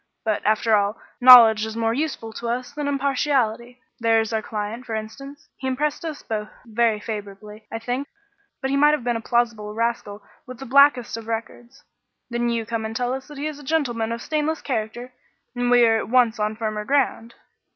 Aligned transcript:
But, 0.25 0.43
after 0.43 0.73
all, 0.75 0.99
knowledge 1.19 1.63
is 1.63 1.75
more 1.77 1.93
useful 1.93 2.33
to 2.33 2.49
us 2.49 2.71
than 2.71 2.87
impartiality. 2.87 3.83
There 3.99 4.19
is 4.19 4.33
our 4.33 4.41
client, 4.41 4.83
for 4.83 4.95
instance. 4.95 5.47
He 5.57 5.67
impressed 5.67 6.03
us 6.03 6.23
both 6.23 6.49
very 6.65 6.99
favourably, 6.99 7.67
I 7.71 7.77
think; 7.77 8.07
but 8.61 8.71
he 8.71 8.75
might 8.77 8.95
have 8.95 9.03
been 9.03 9.15
a 9.15 9.21
plausible 9.21 9.75
rascal 9.75 10.23
with 10.47 10.57
the 10.57 10.65
blackest 10.65 11.17
of 11.17 11.27
records. 11.27 11.83
Then 12.31 12.49
you 12.49 12.65
come 12.65 12.83
and 12.83 12.95
tell 12.95 13.13
us 13.13 13.27
that 13.27 13.37
he 13.37 13.45
is 13.45 13.59
a 13.59 13.63
gentleman 13.63 14.11
of 14.11 14.23
stainless 14.23 14.63
character 14.63 15.13
and 15.55 15.69
we 15.69 15.85
are 15.85 15.99
at 15.99 16.09
once 16.09 16.39
on 16.39 16.55
firmer 16.55 16.83
ground." 16.83 17.35